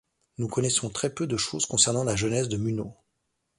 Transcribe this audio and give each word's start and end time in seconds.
Nous 0.39 0.47
connaissons 0.47 0.89
très 0.89 1.13
peu 1.13 1.27
de 1.27 1.37
chose 1.37 1.67
concernant 1.67 2.03
la 2.03 2.15
jeunesse 2.15 2.47
de 2.49 2.57
Muño. 2.57 2.95